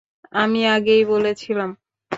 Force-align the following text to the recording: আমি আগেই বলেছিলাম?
আমি 0.33 0.59
আগেই 0.67 1.03
বলেছিলাম? 1.05 1.69